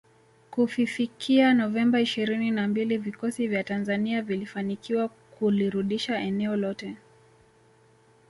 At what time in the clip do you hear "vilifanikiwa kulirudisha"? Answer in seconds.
4.21-6.17